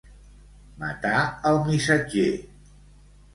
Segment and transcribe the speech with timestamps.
[0.83, 1.19] Matar
[1.51, 2.27] el missatger.